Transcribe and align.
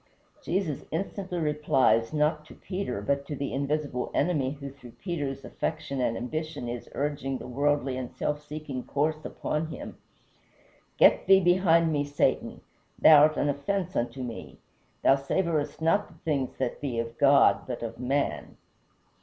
Jesus 0.41 0.83
instantly 0.89 1.37
replies, 1.37 2.11
not 2.11 2.43
to 2.47 2.55
Peter, 2.55 3.03
but 3.03 3.23
to 3.27 3.35
the 3.35 3.53
Invisible 3.53 4.09
Enemy 4.15 4.53
who 4.53 4.71
through 4.71 4.93
Peter's 4.93 5.45
affection 5.45 6.01
and 6.01 6.17
ambition 6.17 6.67
is 6.67 6.89
urging 6.95 7.37
the 7.37 7.45
worldly 7.45 7.97
and 7.97 8.09
self 8.11 8.41
seeking 8.43 8.81
course 8.83 9.23
upon 9.23 9.67
him: 9.67 9.99
"Get 10.97 11.27
thee 11.27 11.39
behind 11.39 11.93
me, 11.93 12.03
Satan, 12.03 12.61
thou 12.97 13.21
art 13.21 13.37
an 13.37 13.47
offence 13.47 13.95
unto 13.95 14.23
me. 14.23 14.57
Thou 15.03 15.17
savorest 15.17 15.79
not 15.81 16.07
the 16.07 16.15
things 16.25 16.57
that 16.57 16.81
be 16.81 16.97
of 16.97 17.19
God 17.19 17.67
but 17.67 17.83
of 17.83 17.99
man." 17.99 18.57